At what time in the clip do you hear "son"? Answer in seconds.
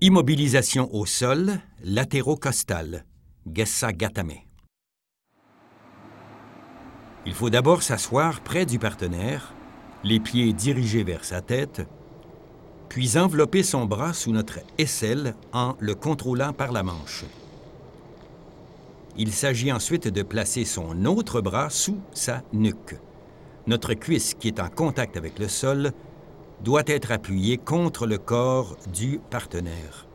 13.62-13.86, 20.64-21.04